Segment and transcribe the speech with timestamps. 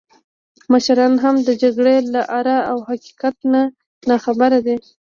[0.71, 3.61] مشران هم د جګړې له آره او حقیقت نه
[4.09, 4.75] ناخبره دي.